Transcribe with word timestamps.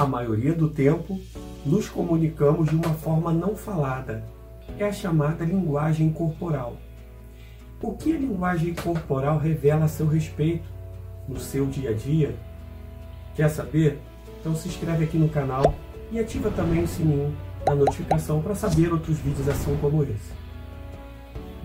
A 0.00 0.06
maioria 0.06 0.54
do 0.54 0.66
tempo, 0.66 1.20
nos 1.66 1.86
comunicamos 1.86 2.70
de 2.70 2.74
uma 2.74 2.94
forma 2.94 3.34
não 3.34 3.54
falada. 3.54 4.24
É 4.78 4.86
a 4.86 4.90
chamada 4.90 5.44
linguagem 5.44 6.10
corporal. 6.10 6.78
O 7.82 7.92
que 7.92 8.16
a 8.16 8.18
linguagem 8.18 8.72
corporal 8.72 9.36
revela 9.36 9.84
a 9.84 9.88
seu 9.88 10.06
respeito 10.06 10.66
no 11.28 11.38
seu 11.38 11.66
dia 11.66 11.90
a 11.90 11.92
dia? 11.92 12.34
Quer 13.36 13.50
saber? 13.50 14.00
Então 14.40 14.56
se 14.56 14.68
inscreve 14.68 15.04
aqui 15.04 15.18
no 15.18 15.28
canal 15.28 15.74
e 16.10 16.18
ativa 16.18 16.50
também 16.50 16.82
o 16.82 16.88
sininho 16.88 17.36
da 17.66 17.74
notificação 17.74 18.40
para 18.40 18.54
saber 18.54 18.90
outros 18.90 19.18
vídeos 19.18 19.50
assim 19.50 19.76
como 19.82 20.02
esse. 20.02 20.32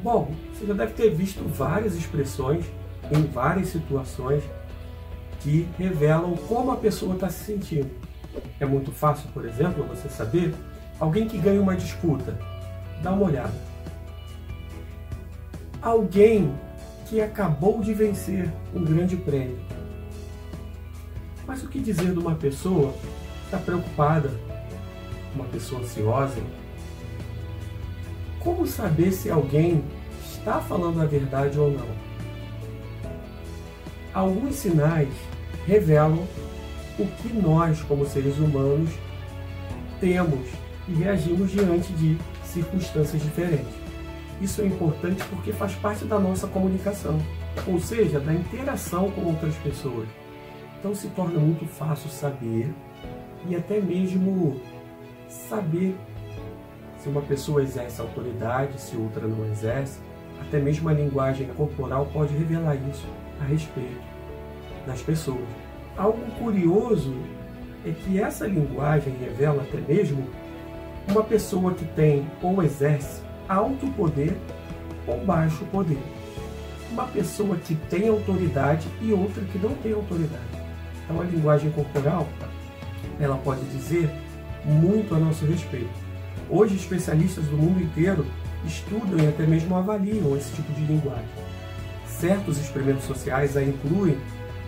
Bom, 0.03 0.29
você 0.53 0.65
já 0.65 0.73
deve 0.73 0.91
ter 0.91 1.09
visto 1.09 1.41
várias 1.47 1.95
expressões 1.95 2.65
em 3.09 3.21
várias 3.27 3.69
situações 3.69 4.43
que 5.39 5.69
revelam 5.77 6.35
como 6.49 6.71
a 6.71 6.75
pessoa 6.75 7.13
está 7.13 7.29
se 7.29 7.45
sentindo. 7.45 8.03
É 8.59 8.65
muito 8.65 8.91
fácil, 8.91 9.29
por 9.33 9.45
exemplo, 9.45 9.83
você 9.85 10.09
saber 10.09 10.53
alguém 10.99 11.27
que 11.27 11.37
ganha 11.37 11.61
uma 11.61 11.75
disputa. 11.75 12.37
Dá 13.01 13.11
uma 13.11 13.25
olhada. 13.25 13.53
Alguém 15.81 16.53
que 17.07 17.21
acabou 17.21 17.81
de 17.81 17.93
vencer 17.93 18.51
um 18.73 18.83
grande 18.83 19.15
prêmio. 19.15 19.59
Mas 21.45 21.63
o 21.63 21.67
que 21.67 21.79
dizer 21.79 22.11
de 22.11 22.19
uma 22.19 22.35
pessoa 22.35 22.91
que 22.93 23.45
está 23.45 23.57
preocupada, 23.57 24.31
uma 25.35 25.45
pessoa 25.45 25.81
ansiosa? 25.81 26.41
Como 28.39 28.65
saber 28.65 29.11
se 29.11 29.29
alguém 29.29 29.83
está 30.23 30.59
falando 30.59 31.01
a 31.01 31.05
verdade 31.05 31.59
ou 31.59 31.71
não? 31.71 31.87
Alguns 34.13 34.55
sinais 34.55 35.09
revelam 35.67 36.25
o 36.97 37.05
que 37.05 37.33
nós, 37.33 37.81
como 37.83 38.05
seres 38.05 38.37
humanos, 38.37 38.89
temos 39.99 40.47
e 40.87 40.93
reagimos 40.93 41.51
diante 41.51 41.91
de 41.93 42.17
circunstâncias 42.43 43.21
diferentes. 43.21 43.73
Isso 44.41 44.61
é 44.61 44.65
importante 44.65 45.23
porque 45.29 45.53
faz 45.53 45.73
parte 45.75 46.05
da 46.05 46.19
nossa 46.19 46.47
comunicação, 46.47 47.19
ou 47.67 47.79
seja, 47.79 48.19
da 48.19 48.33
interação 48.33 49.09
com 49.11 49.21
outras 49.21 49.55
pessoas. 49.55 50.07
Então 50.79 50.93
se 50.93 51.07
torna 51.09 51.39
muito 51.39 51.65
fácil 51.65 52.09
saber 52.09 52.73
e 53.47 53.55
até 53.55 53.79
mesmo 53.79 54.61
saber 55.27 55.95
se 56.99 57.09
uma 57.09 57.21
pessoa 57.21 57.63
exerce 57.63 58.01
autoridade, 58.01 58.79
se 58.79 58.95
outra 58.95 59.27
não 59.27 59.45
exerce. 59.45 59.99
Até 60.41 60.59
mesmo 60.59 60.89
a 60.89 60.93
linguagem 60.93 61.47
corporal 61.55 62.07
pode 62.11 62.35
revelar 62.35 62.75
isso 62.75 63.07
a 63.39 63.45
respeito 63.45 64.01
das 64.85 65.01
pessoas. 65.01 65.47
Algo 65.97 66.19
curioso 66.37 67.15
é 67.85 67.91
que 67.91 68.19
essa 68.19 68.45
linguagem 68.45 69.13
revela 69.17 69.63
até 69.63 69.77
mesmo 69.77 70.27
uma 71.07 71.23
pessoa 71.23 71.73
que 71.73 71.85
tem 71.85 72.27
ou 72.41 72.61
exerce 72.61 73.21
alto 73.47 73.87
poder 73.91 74.35
ou 75.07 75.23
baixo 75.23 75.63
poder. 75.65 76.01
Uma 76.91 77.05
pessoa 77.07 77.55
que 77.55 77.75
tem 77.89 78.09
autoridade 78.09 78.87
e 79.01 79.13
outra 79.13 79.41
que 79.45 79.57
não 79.57 79.73
tem 79.75 79.93
autoridade. 79.93 80.43
Então 81.03 81.21
a 81.21 81.23
linguagem 81.23 81.71
corporal, 81.71 82.27
ela 83.19 83.37
pode 83.37 83.63
dizer 83.65 84.09
muito 84.65 85.15
a 85.15 85.19
nosso 85.19 85.45
respeito. 85.45 86.05
Hoje 86.49 86.75
especialistas 86.75 87.45
do 87.45 87.57
mundo 87.57 87.81
inteiro 87.81 88.25
estudam 88.65 89.17
e 89.23 89.27
até 89.27 89.45
mesmo 89.45 89.75
avaliam 89.75 90.35
esse 90.35 90.51
tipo 90.53 90.73
de 90.73 90.85
linguagem. 90.85 91.25
Certos 92.05 92.57
experimentos 92.57 93.05
sociais 93.05 93.55
a 93.55 93.63
incluem 93.63 94.17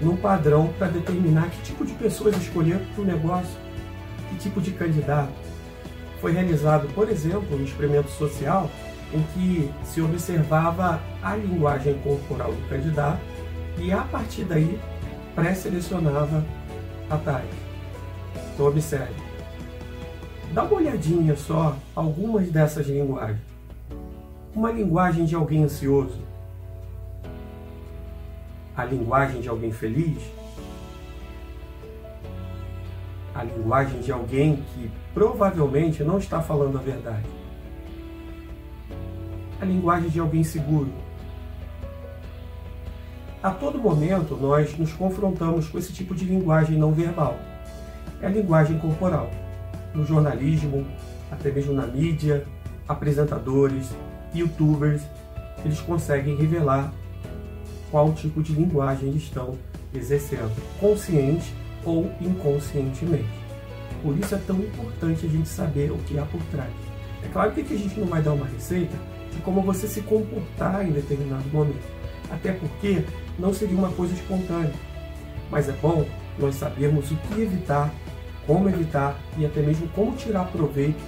num 0.02 0.16
padrão 0.16 0.74
para 0.78 0.88
determinar 0.88 1.50
que 1.50 1.62
tipo 1.62 1.86
de 1.86 1.94
pessoas 1.94 2.36
escolher 2.38 2.80
para 2.94 3.02
o 3.02 3.06
negócio, 3.06 3.58
que 4.30 4.38
tipo 4.38 4.62
de 4.62 4.72
candidato. 4.72 5.32
Foi 6.22 6.32
realizado, 6.32 6.88
por 6.94 7.10
exemplo, 7.10 7.58
um 7.58 7.64
experimento 7.64 8.10
social 8.10 8.70
em 9.14 9.22
que 9.34 9.72
se 9.86 10.02
observava 10.02 11.02
a 11.22 11.36
linguagem 11.36 11.96
corporal 12.00 12.52
do 12.52 12.70
candidato 12.70 13.22
e 13.78 13.92
a 13.92 14.02
partir 14.02 14.44
daí 14.44 14.80
pré-selecionava 15.36 16.44
a 17.10 17.18
tarefa. 17.18 17.68
Então 18.54 18.68
observe. 18.68 19.14
Dá 20.52 20.64
uma 20.64 20.78
olhadinha 20.78 21.36
só 21.36 21.78
algumas 21.96 22.50
dessas 22.50 22.88
linguagens. 22.88 23.40
Uma 24.56 24.72
linguagem 24.72 25.26
de 25.26 25.36
alguém 25.36 25.64
ansioso, 25.64 26.20
a 28.78 28.86
linguagem 28.86 29.42
de 29.42 29.50
alguém 29.50 29.72
feliz, 29.72 30.22
a 33.34 33.44
linguagem 33.44 34.00
de 34.02 34.12
alguém 34.12 34.64
que 34.74 34.92
provavelmente 35.16 36.04
não 36.04 36.20
está 36.20 36.44
falando 36.44 36.78
a 36.78 36.82
verdade, 36.82 37.26
a 39.60 39.66
linguagem 39.66 40.10
de 40.10 40.20
alguém 40.20 40.44
seguro. 40.44 40.92
A 43.42 43.50
todo 43.50 43.80
momento 43.80 44.36
nós 44.36 44.78
nos 44.78 44.94
confrontamos 44.94 45.68
com 45.68 45.80
esse 45.80 45.92
tipo 45.92 46.14
de 46.14 46.26
linguagem 46.26 46.78
não 46.78 46.92
verbal. 46.92 47.36
É 48.22 48.28
a 48.28 48.30
linguagem 48.30 48.78
corporal. 48.78 49.30
No 49.94 50.06
jornalismo, 50.06 50.86
até 51.32 51.52
mesmo 51.52 51.74
na 51.74 51.88
mídia, 51.88 52.46
apresentadores, 52.88 53.90
youtubers, 54.34 55.02
eles 55.64 55.80
conseguem 55.80 56.36
revelar 56.36 56.92
qual 57.92 58.14
tipo 58.14 58.42
de 58.42 58.54
linguagem 58.54 59.12
estão 59.16 59.58
exercendo, 59.94 60.54
consciente 60.80 61.54
ou 61.86 62.12
inconscientemente. 62.22 63.30
Por 64.02 64.18
isso 64.18 64.36
é 64.36 64.38
tão 64.46 64.58
importante 64.58 65.26
a 65.26 65.30
gente 65.30 65.48
saber 65.48 65.92
o 65.92 65.98
que 66.00 66.20
há 66.20 66.26
por 66.26 66.42
trás. 66.52 66.72
É 67.24 67.28
claro 67.28 67.52
que 67.52 67.62
aqui 67.62 67.74
a 67.74 67.78
gente 67.78 68.00
não 68.00 68.08
vai 68.08 68.22
dar 68.22 68.34
uma 68.34 68.46
receita 68.46 68.96
de 69.34 69.42
como 69.42 69.62
você 69.62 69.88
se 69.88 70.02
comportar 70.02 70.88
em 70.88 70.92
determinado 70.92 71.48
momento, 71.50 71.86
até 72.30 72.54
porque 72.54 73.04
não 73.40 73.54
seria 73.54 73.78
uma 73.78 73.90
coisa 73.90 74.14
espontânea. 74.14 74.74
Mas 75.50 75.70
é 75.70 75.74
bom 75.74 76.06
nós 76.38 76.56
sabermos 76.56 77.12
o 77.12 77.16
que 77.16 77.42
evitar, 77.42 77.94
como 78.46 78.70
evitar 78.70 79.18
e 79.38 79.46
até 79.46 79.62
mesmo 79.62 79.88
como 79.90 80.16
tirar 80.16 80.46
proveito 80.52 81.02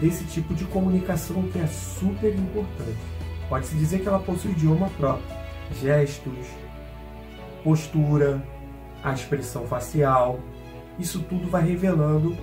desse 0.00 0.24
tipo 0.24 0.54
de 0.54 0.64
comunicação 0.64 1.42
que 1.44 1.58
é 1.58 1.66
super 1.66 2.34
importante. 2.34 2.98
Pode-se 3.48 3.74
dizer 3.76 4.00
que 4.00 4.08
ela 4.08 4.18
possui 4.18 4.50
idioma 4.52 4.90
próprio, 4.96 5.43
gestos, 5.72 6.46
postura, 7.62 8.42
a 9.02 9.12
expressão 9.12 9.66
facial. 9.66 10.40
Isso 10.98 11.20
tudo 11.20 11.50
vai 11.50 11.62
revelando 11.62 12.36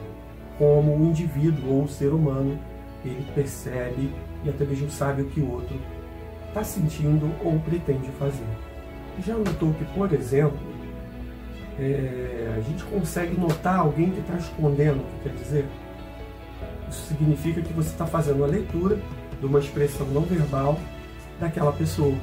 como 0.57 0.95
o 0.95 1.05
indivíduo 1.05 1.73
ou 1.73 1.83
o 1.83 1.87
ser 1.87 2.13
humano 2.13 2.59
ele 3.03 3.25
percebe 3.33 4.13
e 4.43 4.49
até 4.49 4.63
mesmo 4.65 4.89
sabe 4.91 5.23
o 5.23 5.25
que 5.25 5.39
o 5.39 5.51
outro 5.51 5.75
está 6.47 6.63
sentindo 6.63 7.31
ou 7.43 7.59
pretende 7.59 8.09
fazer. 8.19 8.45
Já 9.25 9.35
notou 9.35 9.73
que, 9.73 9.85
por 9.85 10.11
exemplo, 10.13 10.59
é, 11.79 12.53
a 12.57 12.61
gente 12.61 12.83
consegue 12.83 13.39
notar 13.39 13.79
alguém 13.79 14.11
que 14.11 14.19
está 14.19 14.35
escondendo 14.35 14.99
o 14.99 15.03
que 15.03 15.29
quer 15.29 15.35
dizer? 15.35 15.65
Isso 16.89 17.07
significa 17.07 17.61
que 17.61 17.73
você 17.73 17.89
está 17.89 18.05
fazendo 18.05 18.43
a 18.43 18.47
leitura 18.47 18.99
de 19.39 19.45
uma 19.45 19.59
expressão 19.59 20.05
não 20.07 20.23
verbal 20.23 20.77
daquela 21.39 21.71
pessoa. 21.71 22.15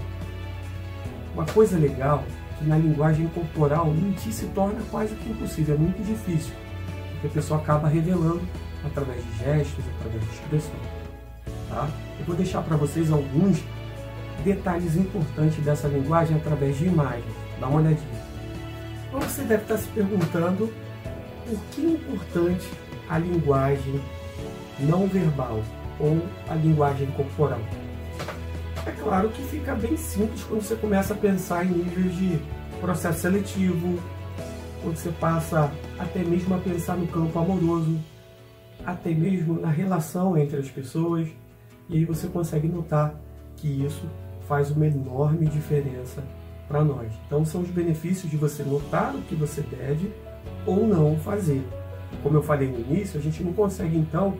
Uma 1.38 1.46
coisa 1.46 1.78
legal 1.78 2.24
é 2.26 2.58
que 2.58 2.64
na 2.64 2.76
linguagem 2.76 3.28
corporal 3.28 3.86
mentir 3.94 4.32
se 4.32 4.46
torna 4.46 4.80
quase 4.90 5.14
que 5.14 5.30
impossível, 5.30 5.76
é 5.76 5.78
muito 5.78 6.04
difícil, 6.04 6.52
porque 7.12 7.28
a 7.28 7.30
pessoa 7.30 7.60
acaba 7.60 7.86
revelando 7.86 8.42
através 8.84 9.22
de 9.22 9.38
gestos, 9.38 9.84
através 10.00 10.20
de 10.24 10.30
expressões. 10.30 10.82
Tá? 11.68 11.88
Eu 12.18 12.26
vou 12.26 12.34
deixar 12.34 12.60
para 12.62 12.76
vocês 12.76 13.12
alguns 13.12 13.62
detalhes 14.42 14.96
importantes 14.96 15.64
dessa 15.64 15.86
linguagem 15.86 16.36
através 16.36 16.76
de 16.76 16.86
imagens. 16.86 17.32
Dá 17.60 17.68
uma 17.68 17.78
olhadinha. 17.82 18.22
Então 19.06 19.20
você 19.20 19.42
deve 19.42 19.62
estar 19.62 19.76
se 19.76 19.86
perguntando 19.90 20.74
por 21.46 21.60
que 21.70 21.86
é 21.86 21.90
importante 21.90 22.68
a 23.08 23.16
linguagem 23.16 24.00
não 24.80 25.06
verbal 25.06 25.62
ou 26.00 26.20
a 26.48 26.56
linguagem 26.56 27.06
corporal. 27.12 27.60
É 28.88 28.92
claro 29.02 29.28
que 29.28 29.42
fica 29.42 29.74
bem 29.74 29.98
simples 29.98 30.42
quando 30.44 30.62
você 30.62 30.74
começa 30.74 31.12
a 31.12 31.16
pensar 31.16 31.62
em 31.62 31.68
níveis 31.68 32.16
de 32.16 32.40
processo 32.80 33.20
seletivo, 33.20 33.98
quando 34.82 34.96
você 34.96 35.10
passa 35.10 35.70
até 35.98 36.24
mesmo 36.24 36.54
a 36.54 36.58
pensar 36.58 36.96
no 36.96 37.06
campo 37.06 37.38
amoroso, 37.38 37.98
até 38.86 39.10
mesmo 39.10 39.60
na 39.60 39.68
relação 39.68 40.38
entre 40.38 40.56
as 40.56 40.70
pessoas, 40.70 41.28
e 41.90 41.98
aí 41.98 42.04
você 42.06 42.28
consegue 42.28 42.66
notar 42.66 43.14
que 43.56 43.68
isso 43.84 44.08
faz 44.48 44.70
uma 44.70 44.86
enorme 44.86 45.44
diferença 45.44 46.24
para 46.66 46.82
nós. 46.82 47.12
Então 47.26 47.44
são 47.44 47.60
os 47.60 47.68
benefícios 47.68 48.30
de 48.30 48.38
você 48.38 48.62
notar 48.62 49.14
o 49.14 49.20
que 49.20 49.34
você 49.34 49.60
deve 49.60 50.10
ou 50.64 50.86
não 50.86 51.18
fazer. 51.18 51.62
Como 52.22 52.38
eu 52.38 52.42
falei 52.42 52.68
no 52.68 52.80
início, 52.80 53.20
a 53.20 53.22
gente 53.22 53.42
não 53.42 53.52
consegue 53.52 53.98
então 53.98 54.38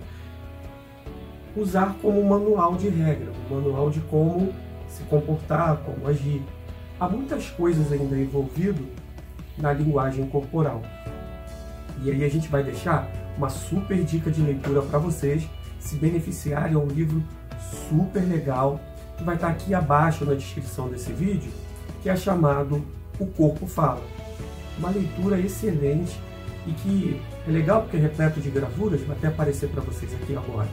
usar 1.61 1.97
como 2.01 2.25
manual 2.25 2.75
de 2.77 2.89
regra, 2.89 3.33
um 3.51 3.55
manual 3.55 3.91
de 3.91 4.01
como 4.03 4.53
se 4.89 5.03
comportar, 5.05 5.79
como 5.79 6.07
agir. 6.09 6.43
Há 6.99 7.09
muitas 7.09 7.51
coisas 7.51 7.93
ainda 7.93 8.19
envolvidas 8.19 8.85
na 9.57 9.73
linguagem 9.73 10.27
corporal. 10.29 10.83
E 12.03 12.11
aí 12.11 12.25
a 12.25 12.29
gente 12.29 12.49
vai 12.49 12.63
deixar 12.63 13.11
uma 13.37 13.49
super 13.49 14.03
dica 14.05 14.31
de 14.31 14.41
leitura 14.41 14.83
para 14.83 14.99
vocês 14.99 15.49
se 15.79 15.97
beneficiarem. 15.97 16.75
É 16.75 16.79
um 16.79 16.87
livro 16.87 17.23
super 17.89 18.23
legal 18.23 18.81
que 19.17 19.25
vai 19.25 19.35
estar 19.35 19.49
aqui 19.49 19.75
abaixo 19.75 20.25
na 20.25 20.35
descrição 20.35 20.89
desse 20.89 21.13
vídeo, 21.13 21.51
que 22.03 22.09
é 22.09 22.17
chamado 22.17 22.85
O 23.19 23.27
Corpo 23.27 23.67
Fala. 23.67 24.03
Uma 24.79 24.91
leitura 24.91 25.41
excelente 25.41 26.19
e 26.67 26.73
que 26.73 27.21
é 27.47 27.51
legal 27.51 27.83
porque 27.83 27.97
é 27.97 28.01
repleto 28.01 28.41
de 28.41 28.51
gravuras, 28.51 29.01
vai 29.03 29.17
até 29.17 29.29
aparecer 29.29 29.69
para 29.71 29.83
vocês 29.83 30.13
aqui 30.15 30.37
agora. 30.37 30.69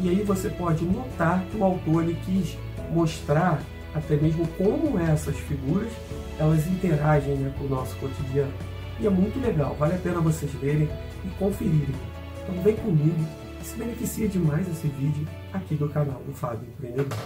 E 0.00 0.08
aí 0.08 0.22
você 0.22 0.50
pode 0.50 0.84
notar 0.84 1.44
que 1.46 1.56
o 1.56 1.64
autor 1.64 2.02
ele 2.02 2.18
quis 2.24 2.56
mostrar 2.92 3.60
até 3.94 4.16
mesmo 4.16 4.46
como 4.58 4.98
essas 4.98 5.36
figuras 5.36 5.90
elas 6.38 6.66
interagem 6.66 7.34
né, 7.36 7.52
com 7.58 7.64
o 7.64 7.68
nosso 7.68 7.96
cotidiano. 7.96 8.52
E 9.00 9.06
é 9.06 9.10
muito 9.10 9.40
legal, 9.40 9.74
vale 9.78 9.94
a 9.94 9.98
pena 9.98 10.20
vocês 10.20 10.50
verem 10.52 10.88
e 11.24 11.28
conferirem. 11.38 11.94
Então 12.42 12.62
vem 12.62 12.76
comigo, 12.76 13.26
se 13.62 13.76
beneficia 13.76 14.28
demais 14.28 14.68
esse 14.68 14.86
vídeo 14.88 15.26
aqui 15.52 15.74
do 15.74 15.88
canal 15.88 16.22
do 16.26 16.32
Fábio 16.32 16.68
Empreendedor. 16.68 17.18